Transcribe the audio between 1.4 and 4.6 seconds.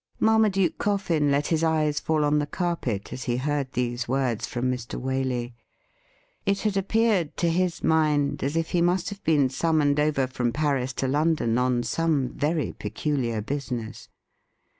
his eyes fall on the carpet as he heard these words